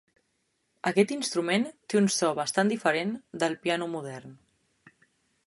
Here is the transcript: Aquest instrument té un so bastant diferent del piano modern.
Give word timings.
Aquest 0.91 1.13
instrument 1.15 1.67
té 1.93 1.99
un 1.99 2.09
so 2.15 2.31
bastant 2.41 2.73
diferent 2.73 3.13
del 3.45 3.59
piano 3.67 3.93
modern. 3.97 4.35